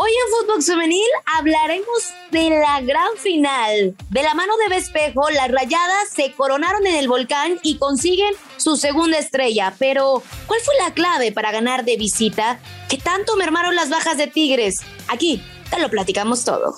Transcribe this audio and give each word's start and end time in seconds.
Hoy 0.00 0.12
en 0.12 0.46
Fútbol 0.46 0.62
Femenil 0.62 1.08
hablaremos 1.24 2.12
de 2.30 2.50
la 2.50 2.80
gran 2.82 3.16
final. 3.16 3.96
De 4.10 4.22
la 4.22 4.32
mano 4.32 4.52
de 4.56 4.68
Vespejo, 4.68 5.28
las 5.30 5.50
rayadas 5.50 6.10
se 6.14 6.30
coronaron 6.34 6.86
en 6.86 6.94
el 6.94 7.08
volcán 7.08 7.58
y 7.64 7.78
consiguen 7.78 8.32
su 8.58 8.76
segunda 8.76 9.18
estrella. 9.18 9.74
Pero, 9.76 10.22
¿cuál 10.46 10.60
fue 10.60 10.74
la 10.84 10.94
clave 10.94 11.32
para 11.32 11.50
ganar 11.50 11.84
de 11.84 11.96
visita? 11.96 12.60
¿Qué 12.88 12.96
tanto 12.96 13.34
mermaron 13.34 13.74
las 13.74 13.88
bajas 13.88 14.16
de 14.16 14.28
Tigres? 14.28 14.82
Aquí 15.08 15.42
te 15.68 15.80
lo 15.80 15.90
platicamos 15.90 16.44
todo. 16.44 16.76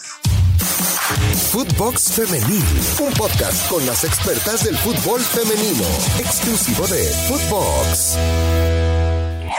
Footbox 1.53 2.13
Femenil, 2.13 2.65
un 3.01 3.13
podcast 3.13 3.69
con 3.69 3.85
las 3.85 4.03
expertas 4.03 4.65
del 4.65 4.79
fútbol 4.79 5.21
femenino, 5.21 5.85
exclusivo 6.19 6.87
de 6.87 7.05
Footbox. 7.29 8.90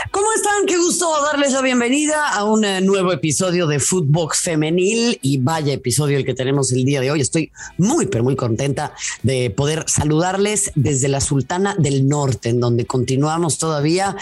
¿Cómo 0.09 0.25
están? 0.33 0.65
Qué 0.65 0.77
gusto 0.77 1.07
darles 1.23 1.52
la 1.54 1.61
bienvenida 1.61 2.29
a 2.29 2.43
un 2.43 2.65
eh, 2.65 2.81
nuevo 2.81 3.13
episodio 3.13 3.67
de 3.67 3.79
Footbox 3.79 4.39
Femenil 4.39 5.20
y 5.21 5.38
vaya 5.38 5.73
episodio 5.73 6.17
el 6.17 6.26
que 6.26 6.34
tenemos 6.34 6.71
el 6.71 6.84
día 6.85 7.02
de 7.02 7.12
hoy. 7.12 7.21
Estoy 7.21 7.52
muy, 7.77 8.07
pero 8.07 8.23
muy 8.23 8.35
contenta 8.35 8.93
de 9.21 9.52
poder 9.52 9.85
saludarles 9.88 10.71
desde 10.73 11.07
la 11.07 11.21
Sultana 11.21 11.76
del 11.77 12.07
Norte, 12.07 12.49
en 12.49 12.59
donde 12.59 12.85
continuamos 12.85 13.59
todavía 13.59 14.16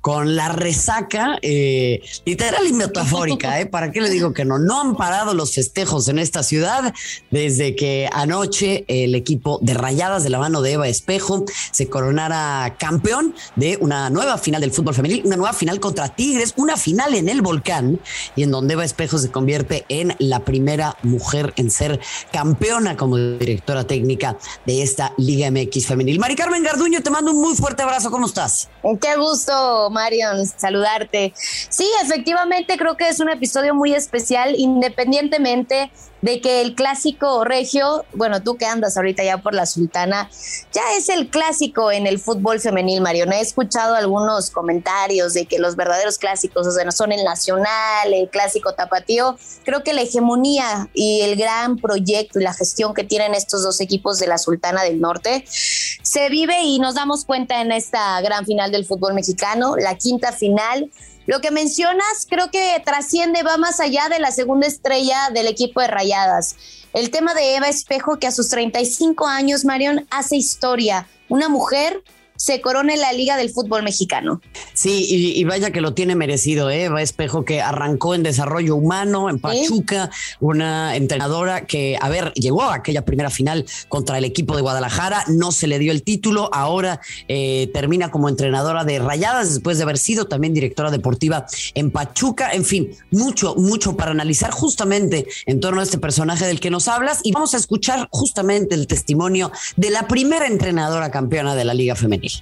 con 0.00 0.36
la 0.36 0.48
resaca 0.48 1.38
eh, 1.42 2.02
literal 2.24 2.66
y 2.66 2.72
metafórica, 2.72 3.60
¿eh? 3.60 3.66
¿Para 3.66 3.90
qué 3.90 4.00
le 4.00 4.10
digo 4.10 4.32
que 4.32 4.44
no? 4.44 4.58
No 4.58 4.80
han 4.80 4.96
parado 4.96 5.34
los 5.34 5.54
festejos 5.54 6.08
en 6.08 6.18
esta 6.18 6.42
ciudad 6.42 6.92
desde 7.30 7.76
que 7.76 8.08
anoche 8.12 8.84
el 8.88 9.14
equipo 9.14 9.58
de 9.62 9.74
Rayadas 9.74 10.24
de 10.24 10.30
la 10.30 10.38
mano 10.38 10.62
de 10.62 10.72
Eva 10.72 10.88
Espejo 10.88 11.44
se 11.70 11.88
coronara 11.88 12.76
campeón 12.78 13.34
de 13.56 13.78
una 13.80 14.10
nueva 14.10 14.38
final 14.38 14.60
del 14.60 14.72
fútbol 14.72 14.94
femenil, 14.94 15.22
una 15.24 15.36
nueva 15.36 15.52
final 15.52 15.80
contra 15.80 16.08
Tigres, 16.08 16.54
una 16.56 16.76
final 16.76 17.14
en 17.14 17.28
el 17.28 17.42
volcán 17.42 18.00
y 18.36 18.42
en 18.42 18.50
donde 18.50 18.74
Eva 18.74 18.84
Espejo 18.84 19.18
se 19.18 19.30
convierte 19.30 19.84
en 19.88 20.14
la 20.18 20.40
primera 20.40 20.96
mujer 21.02 21.52
en 21.56 21.70
ser 21.70 22.00
campeona 22.32 22.96
como 22.96 23.16
directora 23.16 23.84
técnica 23.84 24.36
de 24.66 24.82
esta 24.82 25.12
Liga 25.16 25.50
MX 25.50 25.86
femenil. 25.86 26.18
Mari 26.18 26.36
Carmen 26.36 26.62
Garduño, 26.62 27.02
te 27.02 27.10
mando 27.10 27.32
un 27.32 27.40
muy 27.40 27.54
fuerte 27.54 27.82
abrazo, 27.82 28.10
¿cómo 28.10 28.26
estás? 28.26 28.68
Qué 29.00 29.16
gusto 29.16 29.52
Marion, 29.90 30.46
saludarte. 30.46 31.32
Sí, 31.36 31.88
efectivamente 32.02 32.76
creo 32.76 32.96
que 32.96 33.08
es 33.08 33.20
un 33.20 33.30
episodio 33.30 33.74
muy 33.74 33.94
especial, 33.94 34.54
independientemente 34.56 35.90
de 36.24 36.40
que 36.40 36.62
el 36.62 36.74
clásico 36.74 37.44
regio, 37.44 38.06
bueno, 38.14 38.42
tú 38.42 38.56
que 38.56 38.64
andas 38.64 38.96
ahorita 38.96 39.22
ya 39.22 39.42
por 39.42 39.52
la 39.52 39.66
Sultana, 39.66 40.30
ya 40.72 40.80
es 40.96 41.10
el 41.10 41.28
clásico 41.28 41.92
en 41.92 42.06
el 42.06 42.18
fútbol 42.18 42.60
femenil, 42.60 43.02
Marion. 43.02 43.30
He 43.34 43.42
escuchado 43.42 43.94
algunos 43.94 44.48
comentarios 44.48 45.34
de 45.34 45.44
que 45.44 45.58
los 45.58 45.76
verdaderos 45.76 46.16
clásicos, 46.16 46.66
o 46.66 46.70
sea, 46.70 46.82
no 46.86 46.92
son 46.92 47.12
el 47.12 47.24
nacional, 47.24 48.14
el 48.14 48.30
clásico 48.30 48.72
tapatío. 48.72 49.36
Creo 49.66 49.84
que 49.84 49.92
la 49.92 50.00
hegemonía 50.00 50.88
y 50.94 51.20
el 51.20 51.36
gran 51.36 51.76
proyecto 51.76 52.40
y 52.40 52.42
la 52.42 52.54
gestión 52.54 52.94
que 52.94 53.04
tienen 53.04 53.34
estos 53.34 53.62
dos 53.62 53.78
equipos 53.82 54.18
de 54.18 54.26
la 54.26 54.38
Sultana 54.38 54.82
del 54.82 55.02
Norte 55.02 55.44
se 55.46 56.30
vive 56.30 56.62
y 56.62 56.78
nos 56.78 56.94
damos 56.94 57.26
cuenta 57.26 57.60
en 57.60 57.70
esta 57.70 58.18
gran 58.22 58.46
final 58.46 58.72
del 58.72 58.86
fútbol 58.86 59.12
mexicano, 59.12 59.76
la 59.76 59.94
quinta 59.96 60.32
final 60.32 60.90
lo 61.26 61.40
que 61.40 61.50
mencionas 61.50 62.26
creo 62.28 62.50
que 62.50 62.82
trasciende, 62.84 63.42
va 63.42 63.56
más 63.56 63.80
allá 63.80 64.08
de 64.08 64.18
la 64.18 64.30
segunda 64.30 64.66
estrella 64.66 65.30
del 65.32 65.46
equipo 65.46 65.80
de 65.80 65.86
Rayadas. 65.86 66.56
El 66.92 67.10
tema 67.10 67.34
de 67.34 67.56
Eva 67.56 67.68
Espejo, 67.68 68.18
que 68.18 68.26
a 68.26 68.32
sus 68.32 68.48
35 68.50 69.26
años, 69.26 69.64
Marion, 69.64 70.06
hace 70.10 70.36
historia. 70.36 71.08
Una 71.28 71.48
mujer 71.48 72.02
se 72.44 72.60
corone 72.60 72.98
la 72.98 73.10
Liga 73.14 73.38
del 73.38 73.48
Fútbol 73.48 73.82
Mexicano. 73.82 74.42
Sí, 74.74 75.06
y, 75.34 75.42
vaya 75.44 75.70
que 75.70 75.80
lo 75.80 75.94
tiene 75.94 76.14
merecido, 76.14 76.68
¿eh? 76.68 76.90
Va 76.90 77.00
Espejo 77.00 77.42
que 77.42 77.62
arrancó 77.62 78.14
en 78.14 78.22
desarrollo 78.22 78.76
humano 78.76 79.30
en 79.30 79.38
Pachuca, 79.38 80.10
una 80.40 80.94
entrenadora 80.94 81.64
que, 81.64 81.96
a 81.98 82.10
ver, 82.10 82.34
llegó 82.34 82.64
a 82.64 82.74
aquella 82.74 83.06
primera 83.06 83.30
final 83.30 83.64
contra 83.88 84.18
el 84.18 84.26
equipo 84.26 84.56
de 84.56 84.60
Guadalajara, 84.60 85.24
no 85.28 85.52
se 85.52 85.66
le 85.66 85.78
dio 85.78 85.90
el 85.90 86.02
título, 86.02 86.50
ahora 86.52 87.00
eh, 87.28 87.70
termina 87.72 88.10
como 88.10 88.28
entrenadora 88.28 88.84
de 88.84 88.98
Rayadas 88.98 89.54
después 89.54 89.78
de 89.78 89.84
haber 89.84 89.96
sido 89.96 90.26
también 90.26 90.52
directora 90.52 90.90
deportiva 90.90 91.46
en 91.72 91.90
Pachuca, 91.90 92.52
en 92.52 92.66
fin, 92.66 92.90
mucho, 93.10 93.54
mucho 93.54 93.96
para 93.96 94.10
analizar 94.10 94.50
justamente 94.50 95.26
en 95.46 95.60
torno 95.60 95.80
a 95.80 95.84
este 95.84 95.96
personaje 95.96 96.44
del 96.44 96.60
que 96.60 96.68
nos 96.68 96.88
hablas 96.88 97.20
y 97.22 97.32
vamos 97.32 97.54
a 97.54 97.56
escuchar 97.56 98.06
justamente 98.10 98.74
el 98.74 98.86
testimonio 98.86 99.50
de 99.76 99.88
la 99.88 100.06
primera 100.06 100.46
entrenadora 100.46 101.10
campeona 101.10 101.54
de 101.54 101.64
la 101.64 101.72
Liga 101.72 101.94
Femenina. 101.94 102.33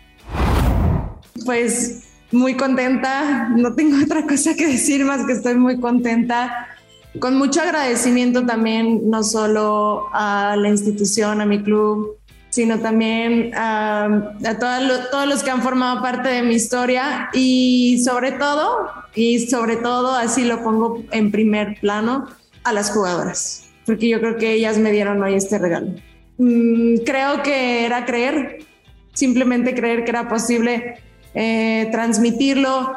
Pues 1.45 2.03
muy 2.31 2.57
contenta, 2.57 3.51
no 3.57 3.75
tengo 3.75 4.03
otra 4.05 4.27
cosa 4.27 4.55
que 4.55 4.67
decir 4.67 5.05
más 5.05 5.25
que 5.27 5.33
estoy 5.33 5.55
muy 5.55 5.79
contenta, 5.81 6.69
con 7.19 7.37
mucho 7.37 7.61
agradecimiento 7.61 8.47
también, 8.47 9.11
no 9.11 9.23
solo 9.23 10.09
a 10.13 10.57
la 10.59 10.69
institución, 10.69 11.41
a 11.41 11.47
mi 11.47 11.63
club, 11.63 12.17
sino 12.49 12.81
también 12.81 13.51
a, 13.55 14.35
todos 15.11 15.27
los 15.27 15.43
que 15.43 15.51
han 15.51 15.63
formado 15.63 16.03
parte 16.03 16.29
de 16.29 16.43
mi 16.43 16.55
historia. 16.55 17.31
Y 17.33 18.03
sobre 18.05 18.33
todo, 18.33 18.89
y 19.15 19.47
sobre 19.47 19.77
todo, 19.77 20.15
así 20.15 20.45
lo 20.45 20.63
pongo 20.63 21.03
en 21.11 21.31
primer 21.31 21.79
plano, 21.81 22.29
a 22.65 22.73
las 22.73 22.91
jugadoras, 22.91 23.67
porque 23.85 24.09
yo 24.09 24.21
creo 24.21 24.37
que 24.37 24.53
ellas 24.53 24.79
me 24.79 24.93
dieron 24.93 25.23
hoy 25.23 25.35
este 25.35 25.59
regalo. 25.59 25.95
Mm, 26.39 26.99
creo 27.05 27.43
que 27.43 27.85
era 27.85 28.05
creer, 28.05 28.59
simplemente 29.13 29.75
creer 29.75 30.05
que 30.05 30.11
era 30.11 30.29
posible 30.29 31.01
eh, 31.35 31.89
transmitirlo. 31.91 32.93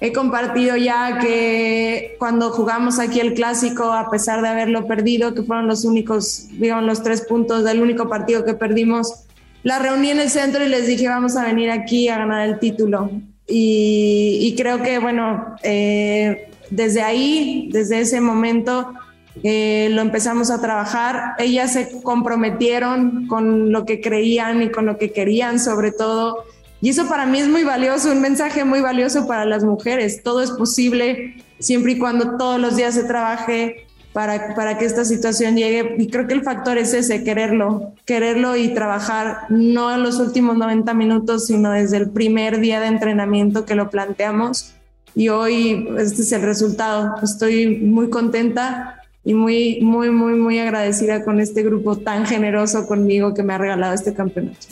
He 0.00 0.12
compartido 0.12 0.76
ya 0.76 1.18
que 1.18 2.16
cuando 2.18 2.50
jugamos 2.50 2.98
aquí 2.98 3.20
el 3.20 3.34
clásico, 3.34 3.92
a 3.92 4.10
pesar 4.10 4.40
de 4.40 4.48
haberlo 4.48 4.86
perdido, 4.86 5.34
que 5.34 5.42
fueron 5.42 5.66
los 5.66 5.84
únicos, 5.84 6.46
digamos, 6.52 6.84
los 6.84 7.02
tres 7.02 7.22
puntos 7.22 7.64
del 7.64 7.82
único 7.82 8.08
partido 8.08 8.44
que 8.44 8.54
perdimos, 8.54 9.26
la 9.62 9.78
reuní 9.78 10.10
en 10.10 10.20
el 10.20 10.30
centro 10.30 10.64
y 10.64 10.68
les 10.68 10.86
dije, 10.86 11.06
vamos 11.08 11.36
a 11.36 11.44
venir 11.44 11.70
aquí 11.70 12.08
a 12.08 12.16
ganar 12.16 12.48
el 12.48 12.58
título. 12.58 13.10
Y, 13.46 14.54
creo 14.56 14.80
que, 14.80 14.98
bueno, 15.00 15.56
eh, 15.62 16.48
desde 16.70 17.02
ahí, 17.02 17.68
desde 17.72 18.00
ese 18.00 18.20
momento, 18.20 18.94
eh, 19.42 19.88
lo 19.90 20.02
empezamos 20.02 20.50
a 20.50 20.60
trabajar. 20.60 21.34
Ellas 21.38 21.72
se 21.72 22.00
comprometieron 22.02 23.26
con 23.26 23.72
lo 23.72 23.84
que 23.84 24.00
creían 24.00 24.62
y 24.62 24.70
con 24.70 24.86
lo 24.86 24.98
que 24.98 25.12
querían 25.12 25.58
sobre 25.58 25.92
todo. 25.92 26.44
Y 26.80 26.88
eso 26.90 27.08
para 27.08 27.26
mí 27.26 27.38
es 27.38 27.48
muy 27.48 27.64
valioso, 27.64 28.10
un 28.10 28.20
mensaje 28.20 28.64
muy 28.64 28.80
valioso 28.80 29.26
para 29.26 29.44
las 29.44 29.64
mujeres. 29.64 30.22
Todo 30.22 30.42
es 30.42 30.50
posible 30.50 31.36
siempre 31.58 31.92
y 31.92 31.98
cuando 31.98 32.36
todos 32.38 32.58
los 32.58 32.76
días 32.76 32.94
se 32.94 33.04
trabaje 33.04 33.86
para, 34.12 34.54
para 34.54 34.78
que 34.78 34.86
esta 34.86 35.04
situación 35.04 35.56
llegue. 35.56 35.96
Y 35.98 36.08
creo 36.08 36.26
que 36.26 36.34
el 36.34 36.42
factor 36.42 36.78
es 36.78 36.94
ese, 36.94 37.22
quererlo, 37.22 37.92
quererlo 38.06 38.56
y 38.56 38.68
trabajar 38.74 39.42
no 39.50 39.94
en 39.94 40.02
los 40.02 40.18
últimos 40.18 40.56
90 40.56 40.94
minutos, 40.94 41.46
sino 41.46 41.70
desde 41.72 41.98
el 41.98 42.10
primer 42.10 42.60
día 42.60 42.80
de 42.80 42.86
entrenamiento 42.86 43.66
que 43.66 43.74
lo 43.74 43.90
planteamos. 43.90 44.74
Y 45.14 45.28
hoy 45.28 45.88
este 45.98 46.22
es 46.22 46.32
el 46.32 46.42
resultado. 46.42 47.14
Estoy 47.22 47.76
muy 47.76 48.08
contenta 48.08 49.02
y 49.22 49.34
muy, 49.34 49.80
muy, 49.82 50.10
muy, 50.10 50.34
muy 50.34 50.58
agradecida 50.58 51.24
con 51.24 51.40
este 51.40 51.62
grupo 51.62 51.96
tan 51.96 52.24
generoso 52.24 52.86
conmigo 52.86 53.34
que 53.34 53.42
me 53.42 53.52
ha 53.52 53.58
regalado 53.58 53.92
este 53.92 54.14
campeonato. 54.14 54.66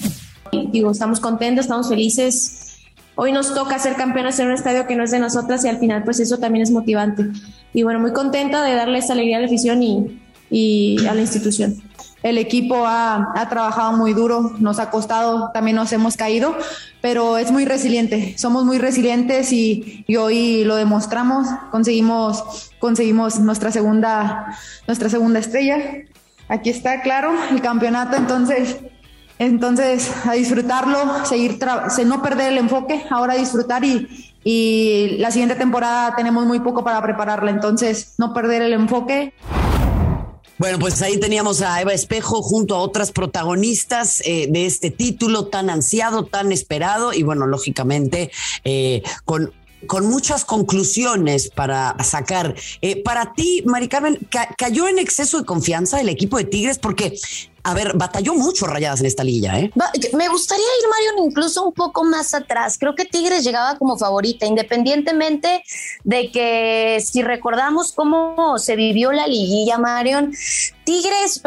Digo, 0.72 0.90
estamos 0.90 1.20
contentos, 1.20 1.64
estamos 1.64 1.88
felices. 1.88 2.78
Hoy 3.14 3.32
nos 3.32 3.52
toca 3.52 3.78
ser 3.78 3.96
campeones 3.96 4.38
en 4.38 4.46
un 4.46 4.54
estadio 4.54 4.86
que 4.86 4.94
no 4.94 5.02
es 5.02 5.10
de 5.10 5.18
nosotras 5.18 5.64
y 5.64 5.68
al 5.68 5.78
final 5.78 6.04
pues 6.04 6.20
eso 6.20 6.38
también 6.38 6.62
es 6.62 6.70
motivante. 6.70 7.26
Y 7.74 7.82
bueno, 7.82 7.98
muy 7.98 8.12
contenta 8.12 8.62
de 8.62 8.74
darle 8.74 8.98
esa 8.98 9.14
alegría 9.14 9.38
a 9.38 9.40
la 9.40 9.46
afición 9.46 9.82
y, 9.82 10.20
y 10.50 11.04
a 11.06 11.14
la 11.14 11.20
institución. 11.20 11.82
El 12.22 12.36
equipo 12.36 12.84
ha, 12.84 13.32
ha, 13.34 13.48
trabajado 13.48 13.96
muy 13.96 14.12
duro, 14.12 14.52
nos 14.58 14.80
ha 14.80 14.90
costado, 14.90 15.50
también 15.52 15.76
nos 15.76 15.92
hemos 15.92 16.16
caído, 16.16 16.56
pero 17.00 17.38
es 17.38 17.52
muy 17.52 17.64
resiliente, 17.64 18.36
somos 18.36 18.64
muy 18.64 18.78
resilientes 18.78 19.52
y, 19.52 20.04
y 20.08 20.16
hoy 20.16 20.64
lo 20.64 20.74
demostramos, 20.74 21.46
conseguimos, 21.70 22.72
conseguimos 22.80 23.38
nuestra, 23.38 23.70
segunda, 23.70 24.58
nuestra 24.88 25.08
segunda 25.08 25.38
estrella. 25.38 25.78
Aquí 26.48 26.70
está, 26.70 27.02
claro, 27.02 27.32
el 27.50 27.60
campeonato, 27.60 28.16
entonces, 28.16 28.78
entonces 29.38 30.10
a 30.24 30.32
disfrutarlo, 30.32 31.24
seguir, 31.24 31.58
no 32.06 32.22
perder 32.22 32.52
el 32.52 32.58
enfoque, 32.58 33.04
ahora 33.10 33.34
disfrutar 33.34 33.82
y, 33.84 34.08
la 35.18 35.30
siguiente 35.30 35.56
temporada 35.56 36.14
tenemos 36.16 36.46
muy 36.46 36.60
poco 36.60 36.82
para 36.82 37.02
prepararla, 37.02 37.50
entonces 37.50 38.14
no 38.16 38.32
perder 38.32 38.62
el 38.62 38.72
enfoque. 38.72 39.34
Bueno, 40.56 40.78
pues 40.78 41.02
ahí 41.02 41.20
teníamos 41.20 41.60
a 41.60 41.80
Eva 41.80 41.92
Espejo 41.92 42.40
junto 42.40 42.74
a 42.74 42.78
otras 42.78 43.12
protagonistas 43.12 44.22
eh, 44.24 44.46
de 44.48 44.64
este 44.64 44.90
título 44.90 45.48
tan 45.48 45.68
ansiado, 45.68 46.24
tan 46.24 46.50
esperado 46.50 47.12
y 47.12 47.22
bueno, 47.22 47.46
lógicamente 47.46 48.30
eh, 48.64 49.02
con 49.24 49.52
con 49.86 50.06
muchas 50.06 50.44
conclusiones 50.44 51.50
para 51.50 51.96
sacar. 52.02 52.54
Eh, 52.80 53.02
para 53.02 53.32
ti, 53.34 53.62
Mari 53.64 53.88
Carmen, 53.88 54.18
¿cayó 54.56 54.88
en 54.88 54.98
exceso 54.98 55.38
de 55.38 55.44
confianza 55.44 56.00
el 56.00 56.08
equipo 56.08 56.36
de 56.36 56.44
Tigres? 56.44 56.78
Porque 56.78 57.16
a 57.68 57.74
ver, 57.74 57.92
batalló 57.94 58.32
mucho 58.34 58.66
rayadas 58.66 59.00
en 59.00 59.06
esta 59.06 59.22
liga, 59.22 59.58
¿eh? 59.58 59.70
Me 60.14 60.28
gustaría 60.28 60.64
ir, 60.64 60.88
Marion, 60.88 61.28
incluso 61.28 61.66
un 61.66 61.74
poco 61.74 62.02
más 62.02 62.32
atrás. 62.32 62.78
Creo 62.78 62.94
que 62.94 63.04
Tigres 63.04 63.44
llegaba 63.44 63.76
como 63.76 63.98
favorita, 63.98 64.46
independientemente 64.46 65.62
de 66.02 66.30
que 66.30 66.98
si 67.04 67.22
recordamos 67.22 67.92
cómo 67.92 68.58
se 68.58 68.74
vivió 68.74 69.12
la 69.12 69.26
liguilla, 69.26 69.76
Marion, 69.76 70.32
Tigres, 70.84 71.42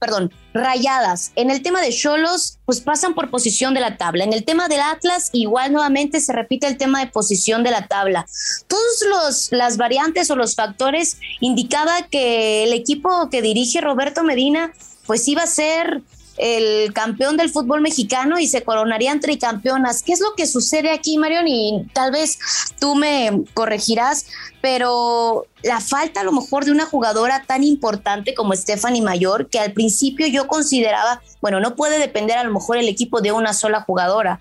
perdón, 0.00 0.32
rayadas. 0.52 1.30
En 1.36 1.52
el 1.52 1.62
tema 1.62 1.80
de 1.80 1.90
Cholos, 1.90 2.58
pues 2.64 2.80
pasan 2.80 3.14
por 3.14 3.30
posición 3.30 3.72
de 3.72 3.78
la 3.78 3.96
tabla. 3.96 4.24
En 4.24 4.32
el 4.32 4.44
tema 4.44 4.66
del 4.66 4.80
Atlas, 4.80 5.30
igual 5.32 5.72
nuevamente 5.72 6.20
se 6.20 6.32
repite 6.32 6.66
el 6.66 6.78
tema 6.78 6.98
de 6.98 7.06
posición 7.06 7.62
de 7.62 7.70
la 7.70 7.86
tabla. 7.86 8.26
Todos 8.66 9.04
los 9.08 9.52
las 9.52 9.76
variantes 9.76 10.28
o 10.32 10.34
los 10.34 10.56
factores 10.56 11.18
indicaba 11.38 12.02
que 12.10 12.64
el 12.64 12.72
equipo 12.72 13.30
que 13.30 13.40
dirige 13.40 13.80
Roberto 13.80 14.24
Medina, 14.24 14.72
pues 15.10 15.26
iba 15.26 15.42
a 15.42 15.48
ser 15.48 16.02
el 16.36 16.92
campeón 16.92 17.36
del 17.36 17.50
fútbol 17.50 17.80
mexicano 17.80 18.38
y 18.38 18.46
se 18.46 18.62
coronarían 18.62 19.18
tricampeonas. 19.18 20.04
¿Qué 20.04 20.12
es 20.12 20.20
lo 20.20 20.36
que 20.36 20.46
sucede 20.46 20.92
aquí, 20.92 21.18
Marion? 21.18 21.48
Y 21.48 21.88
tal 21.92 22.12
vez 22.12 22.38
tú 22.78 22.94
me 22.94 23.42
corregirás, 23.52 24.26
pero 24.62 25.46
la 25.64 25.80
falta 25.80 26.20
a 26.20 26.22
lo 26.22 26.30
mejor 26.30 26.64
de 26.64 26.70
una 26.70 26.86
jugadora 26.86 27.42
tan 27.44 27.64
importante 27.64 28.34
como 28.34 28.54
Stephanie 28.54 29.02
Mayor, 29.02 29.48
que 29.48 29.58
al 29.58 29.72
principio 29.72 30.28
yo 30.28 30.46
consideraba, 30.46 31.20
bueno, 31.40 31.58
no 31.58 31.74
puede 31.74 31.98
depender 31.98 32.38
a 32.38 32.44
lo 32.44 32.52
mejor 32.52 32.76
el 32.76 32.88
equipo 32.88 33.20
de 33.20 33.32
una 33.32 33.52
sola 33.52 33.80
jugadora. 33.80 34.38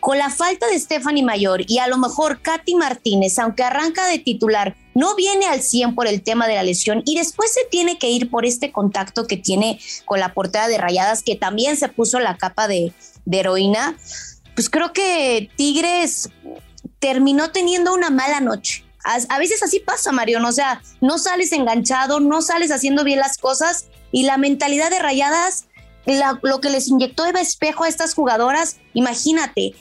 Con 0.00 0.18
la 0.18 0.30
falta 0.30 0.66
de 0.66 0.80
Stephanie 0.80 1.22
Mayor 1.22 1.60
y 1.68 1.78
a 1.78 1.86
lo 1.86 1.96
mejor 1.96 2.42
Katy 2.42 2.74
Martínez, 2.74 3.38
aunque 3.38 3.62
arranca 3.62 4.04
de 4.08 4.18
titular, 4.18 4.74
no 4.94 5.14
viene 5.14 5.46
al 5.46 5.62
100 5.62 5.94
por 5.94 6.06
el 6.06 6.22
tema 6.22 6.46
de 6.46 6.54
la 6.54 6.62
lesión 6.62 7.02
y 7.04 7.16
después 7.16 7.52
se 7.52 7.64
tiene 7.70 7.98
que 7.98 8.10
ir 8.10 8.30
por 8.30 8.44
este 8.44 8.72
contacto 8.72 9.26
que 9.26 9.36
tiene 9.36 9.80
con 10.04 10.20
la 10.20 10.34
portera 10.34 10.68
de 10.68 10.78
Rayadas, 10.78 11.22
que 11.22 11.36
también 11.36 11.76
se 11.76 11.88
puso 11.88 12.18
la 12.18 12.36
capa 12.36 12.68
de, 12.68 12.92
heroína, 13.30 13.96
pues 14.54 14.68
creo 14.68 14.92
que 14.92 15.50
Tigres 15.56 16.28
terminó 16.98 17.50
teniendo 17.50 17.94
una 17.94 18.10
mala 18.10 18.40
noche. 18.40 18.84
A, 19.04 19.38
veces 19.38 19.62
así 19.64 19.80
pasa, 19.80 20.12
Marion, 20.12 20.44
o 20.44 20.52
sea, 20.52 20.80
no 21.00 21.18
sales 21.18 21.50
enganchado, 21.50 22.20
no 22.20 22.40
sales 22.40 22.70
haciendo 22.70 23.02
bien 23.02 23.18
las 23.18 23.36
cosas 23.36 23.86
y 24.12 24.24
la 24.24 24.38
mentalidad 24.38 24.90
de 24.90 25.00
Rayadas, 25.00 25.66
lo 26.42 26.60
que 26.60 26.70
les 26.70 26.88
inyectó 26.88 27.26
Eva 27.26 27.40
Espejo 27.40 27.82
a 27.82 27.88
estas 27.88 28.14
jugadoras, 28.14 28.76
imagínate, 28.92 29.72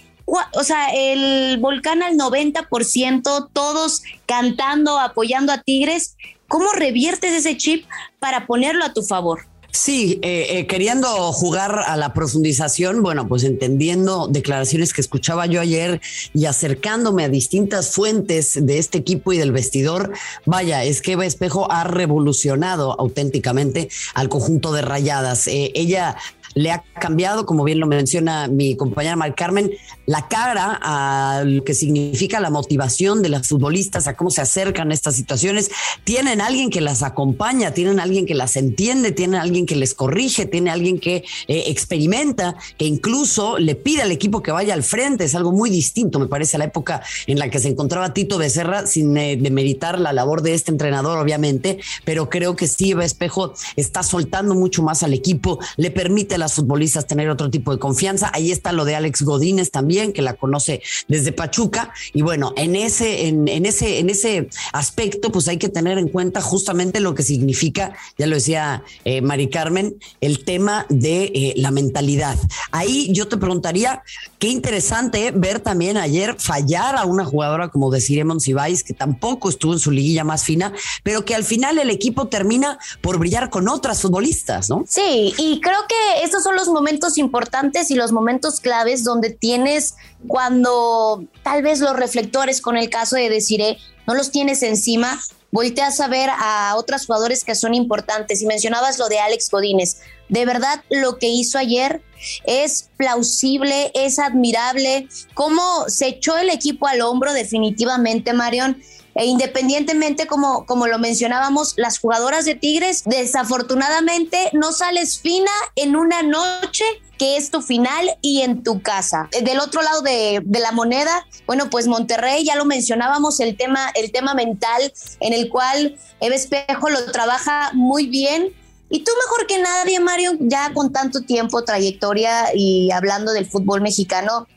o 0.54 0.64
sea, 0.64 0.90
el 0.94 1.58
volcán 1.60 2.04
al 2.04 2.16
90%, 2.16 3.50
todos 3.52 4.04
cantando, 4.26 5.00
apoyando 5.00 5.52
a 5.52 5.62
Tigres. 5.62 6.16
¿Cómo 6.48 6.72
reviertes 6.74 7.32
ese 7.34 7.58
chip 7.58 7.86
para 8.20 8.46
ponerlo 8.46 8.84
a 8.84 8.94
tu 8.94 9.04
favor? 9.04 9.46
Sí, 9.72 10.20
eh, 10.22 10.48
eh, 10.50 10.68
queriendo 10.68 11.08
jugar 11.32 11.80
a 11.88 11.96
la 11.96 12.14
profundización, 12.14 13.02
bueno, 13.02 13.30
pues 13.30 13.46
entendiendo 13.46 14.28
declaraciones 14.28 14.94
que 14.94 15.00
escuchaba 15.00 15.46
yo 15.46 15.62
ayer 15.62 16.02
y 16.34 16.46
acercándome 16.46 17.24
a 17.24 17.30
distintas 17.30 17.92
fuentes 17.92 18.60
de 18.66 18.80
este 18.80 18.98
equipo 18.98 19.32
y 19.32 19.38
del 19.38 19.54
vestidor, 19.54 20.12
vaya, 20.46 20.84
es 20.84 21.02
que 21.02 21.14
Eva 21.14 21.26
Espejo 21.26 21.72
ha 21.72 21.86
revolucionado 21.86 23.00
auténticamente 23.00 23.88
al 24.14 24.28
conjunto 24.28 24.74
de 24.74 24.82
rayadas. 24.82 25.48
Eh, 25.48 25.72
ella 25.74 26.18
le 26.54 26.72
ha 26.72 26.84
cambiado, 27.00 27.46
como 27.46 27.64
bien 27.64 27.80
lo 27.80 27.88
menciona 27.88 28.48
mi 28.48 28.76
compañera 28.76 29.16
Mar 29.16 29.36
Carmen, 29.36 29.72
la 30.06 30.28
cara 30.28 30.80
a 30.82 31.44
lo 31.46 31.64
que 31.64 31.74
significa 31.74 32.40
la 32.40 32.50
motivación 32.50 33.22
de 33.22 33.30
las 33.30 33.48
futbolistas, 33.48 34.08
a 34.08 34.16
cómo 34.16 34.30
se 34.30 34.42
acercan 34.42 34.92
a 34.92 34.94
estas 34.94 35.16
situaciones. 35.16 35.72
Tienen 36.04 36.42
alguien 36.42 36.70
que 36.70 36.82
las 36.82 37.04
acompaña, 37.04 37.72
tienen 37.72 38.00
alguien 38.00 38.26
que 38.26 38.36
las 38.36 38.56
entiende, 38.56 39.12
tienen 39.12 39.40
alguien 39.40 39.66
que 39.66 39.76
les 39.76 39.94
corrige, 39.94 40.46
tiene 40.46 40.72
alguien 40.72 41.00
que 41.00 41.24
eh, 41.48 41.64
experimenta, 41.68 42.56
que 42.78 42.86
incluso 42.86 43.58
le 43.58 43.76
pide 43.76 44.02
al 44.02 44.12
equipo 44.12 44.42
que 44.42 44.52
vaya 44.52 44.74
al 44.74 44.84
frente. 44.84 45.24
Es 45.24 45.36
algo 45.36 45.52
muy 45.52 45.70
distinto, 45.70 46.20
me 46.20 46.28
parece, 46.28 46.58
a 46.58 46.60
la 46.60 46.66
época 46.66 47.02
en 47.28 47.40
la 47.40 47.50
que 47.50 47.60
se 47.60 47.70
encontraba 47.70 48.14
Tito 48.14 48.38
Becerra, 48.38 48.86
sin 48.88 49.16
eh, 49.18 49.38
demeritar 49.38 50.00
la 50.00 50.14
labor 50.14 50.42
de 50.42 50.54
este 50.54 50.72
entrenador, 50.72 51.18
obviamente, 51.18 51.80
pero 52.04 52.30
creo 52.30 52.56
que 52.56 52.68
sí, 52.68 52.94
Espejo 53.02 53.54
está 53.76 54.04
soltando 54.04 54.56
mucho 54.56 54.84
más 54.84 55.04
al 55.04 55.14
equipo, 55.14 55.60
le 55.78 55.92
permite 55.92 56.38
las 56.42 56.54
futbolistas 56.54 57.08
tener 57.08 57.30
otro 57.30 57.50
tipo 57.50 57.72
de 57.72 57.80
confianza. 57.80 58.30
Ahí 58.34 58.52
está 58.52 58.74
lo 58.74 58.84
de 58.84 58.96
Alex 58.96 59.22
Godínez 59.22 59.72
también, 59.72 60.12
que 60.12 60.22
la 60.22 60.34
conoce 60.34 60.82
desde 61.08 61.32
Pachuca. 61.32 61.94
Y 62.14 62.22
bueno, 62.22 62.54
en 62.58 62.76
ese, 62.76 63.28
en, 63.28 63.48
ese, 63.66 64.00
en 64.00 64.10
ese 64.10 64.50
aspecto, 64.74 65.32
pues 65.32 65.48
hay 65.48 65.58
que 65.58 65.70
tener 65.70 65.98
en 65.98 66.10
cuenta 66.10 66.42
justamente 66.42 67.00
lo 67.00 67.16
que 67.16 67.24
significa, 67.24 67.96
ya 68.18 68.28
lo 68.28 68.36
decía 68.36 68.84
eh, 69.06 69.22
Mari 69.22 69.50
Carmen, 69.50 69.96
el 70.20 70.44
tema 70.44 70.86
de 70.90 71.24
eh, 71.24 71.54
la 71.58 71.72
mentalidad. 71.72 72.38
Ahí 72.72 73.12
yo 73.14 73.28
te 73.28 73.38
preguntaría, 73.38 74.04
qué 74.40 74.48
interesante 74.50 75.32
ver 75.32 75.60
también 75.60 75.98
ayer 75.98 76.36
fallar 76.40 76.96
a 76.96 77.06
una 77.06 77.24
jugadora 77.24 77.70
como 77.70 77.92
decir 77.92 78.26
Monsiváis, 78.26 78.84
que 78.84 78.94
tampoco 78.94 79.50
estuvo 79.50 79.74
en 79.74 79.80
su 79.80 79.92
liguilla 79.92 80.24
más 80.24 80.44
fina, 80.44 80.74
pero 81.04 81.24
que 81.24 81.36
al 81.36 81.44
final 81.44 81.78
el 81.78 81.90
equipo 81.90 82.28
termina 82.28 82.80
por 83.02 83.20
brillar 83.20 83.50
con 83.50 83.70
otras 83.70 84.02
futbolistas, 84.02 84.70
¿no? 84.70 84.84
Sí, 84.88 85.34
y 85.38 85.62
creo 85.62 85.80
que 85.88 86.24
estos 86.32 86.44
son 86.46 86.56
los 86.56 86.70
momentos 86.70 87.18
importantes 87.18 87.92
y 87.92 87.96
los 87.96 88.14
momentos 88.14 88.62
claves 88.62 89.04
donde 89.04 89.32
tienes 89.32 89.96
cuando 90.28 91.26
tal 91.44 91.62
vez 91.62 91.82
los 91.82 91.94
reflectores 91.94 92.62
con 92.62 92.78
el 92.78 92.90
caso 92.90 93.18
de 93.18 93.30
Desiree 93.30 93.78
no 94.08 94.14
los 94.14 94.32
tienes 94.32 94.64
encima, 94.64 95.20
volteas 95.52 96.00
a 96.00 96.08
ver 96.08 96.30
a 96.32 96.76
otros 96.78 97.06
jugadores 97.06 97.44
que 97.44 97.54
son 97.54 97.74
importantes 97.74 98.42
y 98.42 98.46
mencionabas 98.46 98.98
lo 98.98 99.10
de 99.10 99.20
Alex 99.20 99.50
Godínez. 99.52 99.98
De 100.32 100.46
verdad, 100.46 100.82
lo 100.90 101.18
que 101.18 101.28
hizo 101.28 101.58
ayer 101.58 102.02
es 102.46 102.90
plausible, 102.96 103.92
es 103.94 104.18
admirable, 104.18 105.10
cómo 105.34 105.62
se 105.90 106.08
echó 106.08 106.38
el 106.38 106.50
equipo 106.50 106.88
al 106.88 107.02
hombro 107.02 107.34
definitivamente, 107.34 108.32
Marion. 108.32 108.82
E 109.14 109.26
independientemente, 109.26 110.26
como, 110.28 110.66
como 110.66 110.88
lo 110.88 110.98
mencionábamos, 110.98 111.74
las 111.76 112.00
jugadoras 112.00 112.46
de 112.46 112.56
Tigres, 112.56 113.04
desafortunadamente, 113.06 114.50
no 114.54 114.72
sales 114.72 115.20
fina 115.20 115.52
en 115.76 115.98
una 115.98 116.24
noche 116.24 116.86
que 117.18 117.36
es 117.36 117.52
tu 117.52 117.62
final 117.62 118.18
y 118.22 118.42
en 118.42 118.64
tu 118.64 118.82
casa. 118.82 119.30
Del 119.44 119.60
otro 119.60 119.82
lado 119.82 120.02
de, 120.02 120.42
de, 120.46 120.60
la 120.60 120.72
moneda, 120.72 121.28
bueno, 121.46 121.70
pues 121.70 121.88
Monterrey, 121.88 122.46
ya 122.46 122.56
lo 122.56 122.64
mencionábamos, 122.64 123.42
el 123.42 123.58
tema, 123.58 123.92
el 123.96 124.14
tema 124.14 124.34
mental 124.34 124.94
en 125.20 125.34
el 125.34 125.50
cual 125.50 126.00
Eve 126.22 126.36
Espejo 126.36 126.90
lo 126.90 127.12
trabaja 127.12 127.72
muy 127.74 128.08
bien. 128.08 128.54
Y 128.92 129.06
tú 129.06 129.12
mejor 129.26 129.48
que 129.48 129.60
nadie, 129.60 130.00
Mario, 130.02 130.34
ya 130.40 130.74
con 130.74 130.92
tanto 130.92 131.22
tiempo, 131.22 131.64
trayectoria 131.64 132.54
y 132.54 132.92
hablando 132.92 133.32
del 133.32 133.46
fútbol 133.46 133.82
mexicano, 133.82 134.48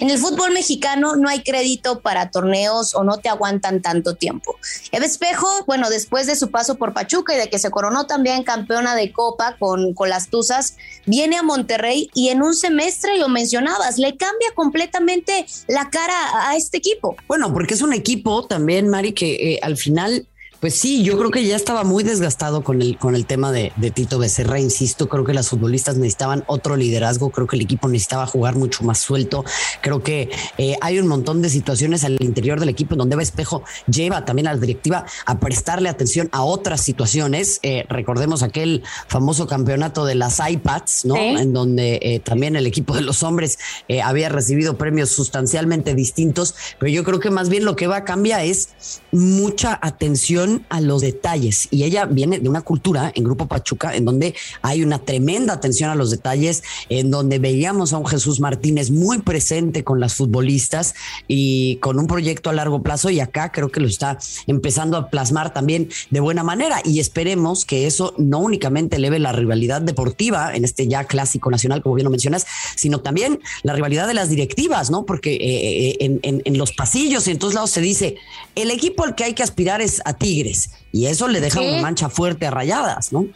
en 0.00 0.10
el 0.10 0.18
fútbol 0.18 0.52
mexicano 0.52 1.16
no 1.16 1.30
hay 1.30 1.42
crédito 1.42 2.00
para 2.00 2.30
torneos 2.30 2.94
o 2.94 3.04
no 3.04 3.16
te 3.16 3.30
aguantan 3.30 3.80
tanto 3.80 4.14
tiempo. 4.14 4.58
Eva 4.92 5.06
Espejo, 5.06 5.46
bueno, 5.66 5.88
después 5.88 6.26
de 6.26 6.36
su 6.36 6.50
paso 6.50 6.74
por 6.74 6.92
Pachuca 6.92 7.34
y 7.34 7.38
de 7.38 7.48
que 7.48 7.58
se 7.58 7.70
coronó 7.70 8.06
también 8.06 8.44
campeona 8.44 8.94
de 8.94 9.12
Copa 9.12 9.56
con, 9.58 9.94
con 9.94 10.10
las 10.10 10.28
Tuzas, 10.28 10.76
viene 11.06 11.38
a 11.38 11.42
Monterrey 11.42 12.10
y 12.12 12.28
en 12.28 12.42
un 12.42 12.54
semestre, 12.54 13.16
lo 13.18 13.30
mencionabas, 13.30 13.96
le 13.96 14.16
cambia 14.16 14.48
completamente 14.54 15.46
la 15.68 15.88
cara 15.88 16.48
a 16.50 16.56
este 16.56 16.76
equipo. 16.76 17.16
Bueno, 17.26 17.52
porque 17.52 17.72
es 17.72 17.80
un 17.80 17.94
equipo 17.94 18.46
también, 18.46 18.88
Mari, 18.88 19.12
que 19.14 19.54
eh, 19.54 19.60
al 19.62 19.78
final 19.78 20.28
pues 20.64 20.76
sí, 20.76 21.02
yo 21.02 21.18
creo 21.18 21.30
que 21.30 21.44
ya 21.44 21.56
estaba 21.56 21.84
muy 21.84 22.04
desgastado 22.04 22.64
con 22.64 22.80
el, 22.80 22.96
con 22.96 23.14
el 23.14 23.26
tema 23.26 23.52
de, 23.52 23.70
Tito 23.92 24.18
Becerra. 24.18 24.58
Insisto, 24.58 25.10
creo 25.10 25.22
que 25.22 25.34
las 25.34 25.50
futbolistas 25.50 25.98
necesitaban 25.98 26.42
otro 26.46 26.74
liderazgo. 26.74 27.28
Creo 27.28 27.46
que 27.46 27.56
el 27.56 27.60
equipo 27.60 27.86
necesitaba 27.86 28.24
jugar 28.26 28.56
mucho 28.56 28.82
más 28.82 28.98
suelto. 28.98 29.44
Creo 29.82 30.02
que 30.02 30.30
eh, 30.56 30.76
hay 30.80 30.98
un 30.98 31.06
montón 31.06 31.42
de 31.42 31.50
situaciones 31.50 32.02
al 32.02 32.16
interior 32.18 32.60
del 32.60 32.70
equipo 32.70 32.94
en 32.94 33.00
donde 33.00 33.12
Eva 33.12 33.22
Espejo 33.22 33.62
lleva 33.86 34.24
también 34.24 34.48
a 34.48 34.54
la 34.54 34.58
directiva 34.58 35.04
a 35.26 35.38
prestarle 35.38 35.90
atención 35.90 36.30
a 36.32 36.44
otras 36.44 36.80
situaciones. 36.80 37.60
Eh, 37.62 37.84
recordemos 37.90 38.42
aquel 38.42 38.84
famoso 39.06 39.46
campeonato 39.46 40.06
de 40.06 40.14
las 40.14 40.40
iPads, 40.48 41.04
¿no? 41.04 41.16
En 41.16 41.52
donde 41.52 41.98
eh, 42.00 42.20
también 42.20 42.56
el 42.56 42.66
equipo 42.66 42.94
de 42.94 43.02
los 43.02 43.22
hombres 43.22 43.58
había 44.02 44.30
recibido 44.30 44.78
premios 44.78 45.10
sustancialmente 45.10 45.94
distintos. 45.94 46.54
Pero 46.78 46.90
yo 46.90 47.04
creo 47.04 47.20
que 47.20 47.28
más 47.28 47.50
bien 47.50 47.66
lo 47.66 47.76
que 47.76 47.86
va 47.86 47.98
a 47.98 48.04
cambiar 48.04 48.46
es 48.46 48.70
mucha 49.12 49.78
atención 49.82 50.53
a 50.68 50.80
los 50.80 51.02
detalles. 51.02 51.68
Y 51.70 51.84
ella 51.84 52.06
viene 52.06 52.38
de 52.38 52.48
una 52.48 52.62
cultura 52.62 53.12
en 53.14 53.24
Grupo 53.24 53.46
Pachuca 53.46 53.94
en 53.94 54.04
donde 54.04 54.34
hay 54.62 54.82
una 54.82 54.98
tremenda 54.98 55.54
atención 55.54 55.90
a 55.90 55.94
los 55.94 56.10
detalles, 56.10 56.62
en 56.88 57.10
donde 57.10 57.38
veíamos 57.38 57.92
a 57.92 57.98
un 57.98 58.06
Jesús 58.06 58.40
Martínez 58.40 58.90
muy 58.90 59.18
presente 59.18 59.84
con 59.84 60.00
las 60.00 60.14
futbolistas 60.14 60.94
y 61.28 61.76
con 61.76 61.98
un 61.98 62.06
proyecto 62.06 62.50
a 62.50 62.52
largo 62.52 62.82
plazo 62.82 63.10
y 63.10 63.20
acá 63.20 63.52
creo 63.52 63.70
que 63.70 63.80
lo 63.80 63.86
está 63.86 64.18
empezando 64.46 64.96
a 64.96 65.10
plasmar 65.10 65.52
también 65.52 65.88
de 66.10 66.20
buena 66.20 66.42
manera. 66.42 66.80
Y 66.84 67.00
esperemos 67.00 67.64
que 67.64 67.86
eso 67.86 68.14
no 68.18 68.38
únicamente 68.38 68.96
eleve 68.96 69.18
la 69.18 69.32
rivalidad 69.32 69.82
deportiva 69.82 70.54
en 70.54 70.64
este 70.64 70.86
ya 70.86 71.04
clásico 71.04 71.50
nacional, 71.50 71.82
como 71.82 71.94
bien 71.94 72.04
lo 72.04 72.10
mencionas, 72.10 72.46
sino 72.76 73.00
también 73.00 73.40
la 73.62 73.72
rivalidad 73.72 74.06
de 74.06 74.14
las 74.14 74.30
directivas, 74.30 74.90
¿no? 74.90 75.04
Porque 75.06 75.34
eh, 75.34 75.96
eh, 76.00 76.18
en, 76.22 76.42
en 76.44 76.58
los 76.58 76.72
pasillos 76.72 77.26
y 77.26 77.30
en 77.30 77.38
todos 77.38 77.54
lados 77.54 77.70
se 77.70 77.80
dice, 77.80 78.16
el 78.54 78.70
equipo 78.70 79.04
al 79.04 79.14
que 79.14 79.24
hay 79.24 79.34
que 79.34 79.42
aspirar 79.42 79.80
es 79.80 80.00
a 80.04 80.14
ti 80.14 80.43
Tigres. 80.44 80.70
Y 80.92 81.06
eso 81.06 81.28
le 81.28 81.40
deja 81.40 81.60
una 81.60 81.82
mancha 81.82 82.08
fuerte 82.08 82.46
a 82.46 82.50
rayadas, 82.50 83.12
¿no? 83.12 83.26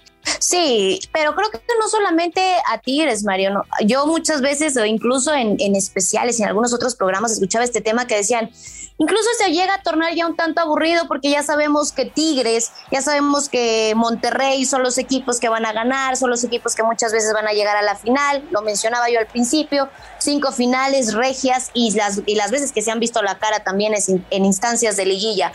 Sí, 0.41 1.01
pero 1.13 1.35
creo 1.35 1.51
que 1.51 1.59
no 1.81 1.89
solamente 1.89 2.41
a 2.71 2.79
Tigres, 2.79 3.25
Mario. 3.25 3.65
Yo 3.85 4.07
muchas 4.07 4.43
veces, 4.43 4.77
o 4.77 4.85
incluso 4.85 5.33
en, 5.33 5.57
en 5.59 5.75
especiales 5.75 6.39
y 6.39 6.43
en 6.43 6.49
algunos 6.49 6.75
otros 6.75 6.95
programas, 6.95 7.33
escuchaba 7.33 7.65
este 7.65 7.81
tema 7.81 8.07
que 8.07 8.17
decían, 8.17 8.51
incluso 8.99 9.29
se 9.39 9.53
llega 9.53 9.75
a 9.75 9.83
tornar 9.83 10.15
ya 10.15 10.27
un 10.27 10.37
tanto 10.37 10.61
aburrido 10.61 11.09
porque 11.09 11.31
ya 11.31 11.43
sabemos 11.43 11.93
que 11.93 12.05
Tigres, 12.05 12.73
ya 12.93 13.01
sabemos 13.01 13.49
que 13.49 13.95
Monterrey 13.97 14.65
son 14.67 14.83
los 14.83 14.99
equipos 14.99 15.41
que 15.41 15.49
van 15.49 15.65
a 15.65 15.73
ganar, 15.73 16.17
son 16.17 16.31
los 16.31 16.45
equipos 16.45 16.75
que 16.75 16.83
muchas 16.83 17.13
veces 17.13 17.33
van 17.33 17.47
a 17.47 17.53
llegar 17.53 17.77
a 17.77 17.83
la 17.83 17.97
final, 17.97 18.47
lo 18.51 18.61
mencionaba 18.61 19.09
yo 19.09 19.21
al 19.21 19.29
principio, 19.29 19.89
cinco 20.19 20.53
finales 20.53 21.15
regias 21.15 21.71
y 21.73 21.93
las, 21.93 22.21
y 22.27 22.35
las 22.35 22.51
veces 22.51 22.73
que 22.73 22.83
se 22.83 22.91
han 22.91 23.01
visto 23.01 23.23
la 23.23 23.39
cara 23.39 23.65
también 23.65 23.95
es 23.95 24.09
en 24.09 24.45
instancias 24.45 24.97
de 24.97 25.07
liguilla. 25.07 25.53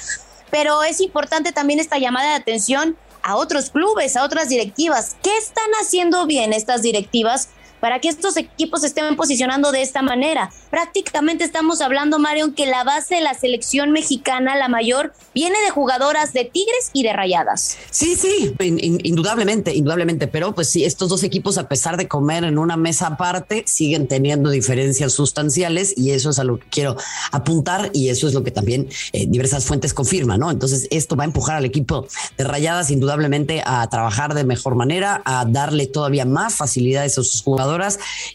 Pero 0.54 0.84
es 0.84 1.02
importante 1.02 1.52
también 1.52 1.80
esta 1.80 1.98
llamada 1.98 2.30
de 2.30 2.36
atención 2.36 2.96
a 3.24 3.38
otros 3.38 3.72
clubes, 3.72 4.16
a 4.16 4.24
otras 4.24 4.50
directivas. 4.50 5.16
¿Qué 5.24 5.36
están 5.36 5.72
haciendo 5.82 6.28
bien 6.28 6.54
estas 6.54 6.84
directivas 6.84 7.50
para 7.84 8.00
que 8.00 8.08
estos 8.08 8.38
equipos 8.38 8.82
estén 8.86 9.14
posicionando 9.18 9.74
de 9.74 9.82
esta 9.82 10.02
manera. 10.02 10.50
Prácticamente 10.70 11.44
estamos 11.44 11.82
hablando, 11.82 12.18
Marion, 12.18 12.54
que 12.54 12.66
la 12.66 12.86
base 12.86 13.16
de 13.16 13.22
la 13.22 13.34
selección 13.34 13.92
mexicana, 13.92 14.56
la 14.56 14.70
mayor, 14.70 15.12
viene 15.36 15.58
de 15.66 15.70
jugadoras 15.70 16.32
de 16.32 16.46
Tigres 16.46 16.92
y 16.94 17.04
de 17.04 17.12
Rayadas. 17.12 17.78
Sí, 17.92 18.16
sí, 18.16 18.56
indudablemente, 19.04 19.76
indudablemente, 19.76 20.30
pero 20.30 20.56
pues 20.56 20.70
sí, 20.70 20.86
estos 20.86 21.10
dos 21.10 21.24
equipos, 21.24 21.58
a 21.58 21.68
pesar 21.68 21.98
de 21.98 22.08
comer 22.08 22.46
en 22.46 22.58
una 22.58 22.78
mesa 22.78 23.08
aparte, 23.08 23.66
siguen 23.68 24.08
teniendo 24.08 24.50
diferencias 24.50 25.12
sustanciales 25.12 25.94
y 25.98 26.12
eso 26.12 26.30
es 26.30 26.40
a 26.40 26.46
lo 26.46 26.60
que 26.60 26.68
quiero 26.70 26.96
apuntar 27.34 27.90
y 27.92 28.08
eso 28.08 28.30
es 28.30 28.34
lo 28.34 28.46
que 28.46 28.52
también 28.52 28.88
eh, 29.12 29.26
diversas 29.28 29.66
fuentes 29.66 29.94
confirman, 29.94 30.40
¿no? 30.40 30.52
Entonces, 30.52 30.88
esto 30.90 31.18
va 31.18 31.26
a 31.26 31.28
empujar 31.28 31.58
al 31.58 31.66
equipo 31.66 32.08
de 32.38 32.46
Rayadas 32.46 32.92
indudablemente 32.92 33.62
a 33.66 33.86
trabajar 33.90 34.36
de 34.36 34.46
mejor 34.46 34.76
manera, 34.76 35.22
a 35.26 35.44
darle 35.44 35.86
todavía 35.88 36.24
más 36.24 36.56
facilidades 36.56 37.18
a 37.18 37.24
sus 37.24 37.44
jugadores 37.44 37.73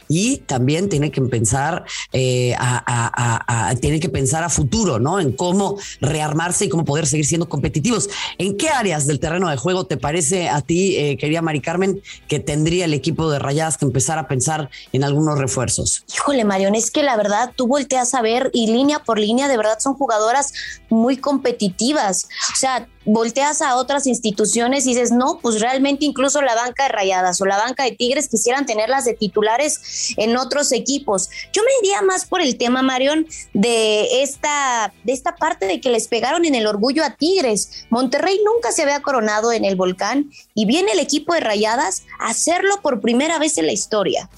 y 0.08 0.38
también 0.38 0.88
tiene 0.88 1.10
que 1.10 1.20
pensar 1.22 1.84
eh, 2.12 2.54
a, 2.58 3.74
tiene 3.80 4.00
que 4.00 4.08
pensar 4.08 4.44
a 4.44 4.48
futuro, 4.48 4.98
¿no? 4.98 5.20
En 5.20 5.32
cómo 5.32 5.78
rearmarse 6.00 6.66
y 6.66 6.68
cómo 6.68 6.84
poder 6.84 7.06
seguir 7.06 7.26
siendo 7.26 7.48
competitivos. 7.48 8.08
¿En 8.38 8.56
qué 8.56 8.68
áreas 8.68 9.06
del 9.06 9.20
terreno 9.20 9.48
de 9.48 9.56
juego 9.56 9.84
te 9.84 9.96
parece 9.96 10.48
a 10.48 10.60
ti, 10.60 10.96
eh, 10.96 11.16
querida 11.16 11.42
Mari 11.42 11.60
Carmen, 11.60 12.02
que 12.28 12.40
tendría 12.40 12.84
el 12.84 12.94
equipo 12.94 13.30
de 13.30 13.38
Rayadas 13.38 13.76
que 13.76 13.84
empezar 13.84 14.18
a 14.18 14.28
pensar 14.28 14.70
en 14.92 15.04
algunos 15.04 15.38
refuerzos? 15.38 16.04
Híjole, 16.14 16.44
Marion, 16.44 16.74
es 16.74 16.90
que 16.90 17.02
la 17.02 17.16
verdad 17.16 17.52
tú 17.54 17.66
volteas 17.66 18.14
a 18.14 18.22
ver 18.22 18.50
y 18.52 18.66
línea 18.68 19.00
por 19.00 19.18
línea, 19.18 19.48
de 19.48 19.56
verdad 19.56 19.78
son 19.78 19.94
jugadoras 19.94 20.52
muy 20.88 21.16
competitivas. 21.16 22.28
O 22.52 22.56
sea, 22.56 22.88
volteas 23.08 23.62
a 23.62 23.76
otras 23.76 24.06
instituciones 24.06 24.86
y 24.86 24.90
dices, 24.90 25.10
no, 25.10 25.38
pues 25.40 25.60
realmente 25.60 26.04
incluso 26.04 26.42
la 26.42 26.54
banca 26.54 26.84
de 26.84 26.88
Rayadas 26.90 27.40
o 27.40 27.46
la 27.46 27.56
banca 27.56 27.84
de 27.84 27.92
Tigres 27.92 28.28
quisieran 28.28 28.66
tenerlas 28.66 29.04
de 29.06 29.14
titulares 29.14 30.14
en 30.16 30.36
otros 30.36 30.72
equipos. 30.72 31.30
Yo 31.52 31.62
me 31.62 31.70
iría 31.82 32.02
más 32.02 32.26
por 32.26 32.42
el 32.42 32.58
tema, 32.58 32.82
Marión, 32.82 33.26
de 33.54 34.22
esta, 34.22 34.92
de 35.04 35.12
esta 35.12 35.36
parte 35.36 35.66
de 35.66 35.80
que 35.80 35.90
les 35.90 36.06
pegaron 36.06 36.44
en 36.44 36.54
el 36.54 36.66
orgullo 36.66 37.02
a 37.02 37.16
Tigres. 37.16 37.86
Monterrey 37.88 38.38
nunca 38.44 38.72
se 38.72 38.82
había 38.82 39.00
coronado 39.00 39.52
en 39.52 39.64
el 39.64 39.74
volcán 39.74 40.30
y 40.54 40.66
viene 40.66 40.92
el 40.92 40.98
equipo 40.98 41.32
de 41.32 41.40
Rayadas 41.40 42.02
a 42.20 42.28
hacerlo 42.28 42.80
por 42.82 43.00
primera 43.00 43.38
vez 43.38 43.56
en 43.56 43.66
la 43.66 43.72
historia. 43.72 44.28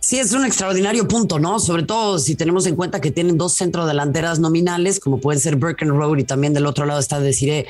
Sí, 0.00 0.18
es 0.18 0.32
un 0.32 0.44
extraordinario 0.44 1.08
punto, 1.08 1.38
¿no? 1.40 1.58
Sobre 1.58 1.82
todo 1.82 2.18
si 2.20 2.36
tenemos 2.36 2.66
en 2.66 2.76
cuenta 2.76 3.00
que 3.00 3.10
tienen 3.10 3.36
dos 3.36 3.54
centrodelanteras 3.54 4.38
nominales, 4.38 5.00
como 5.00 5.20
pueden 5.20 5.40
ser 5.40 5.56
Birken 5.56 5.88
Road 5.88 6.18
y 6.18 6.24
también 6.24 6.54
del 6.54 6.66
otro 6.66 6.86
lado 6.86 7.00
está 7.00 7.18
Desiree 7.18 7.66